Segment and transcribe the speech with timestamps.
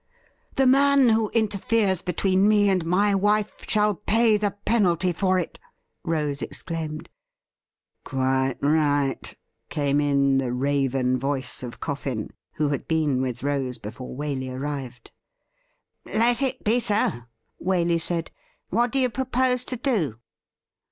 [0.55, 5.59] 'The man who interferes between me and my wife shall pay the penalty for it!'
[6.13, 7.07] Rose exclaimed.'
[8.03, 9.35] Quite right,'
[9.69, 15.11] came in the raven voice of Coffin, who had been with Rose before Waley arrived.
[16.07, 17.21] 'Let it be so,'
[17.63, 18.31] Waley said.
[18.69, 20.17] 'What do you propose to do.?'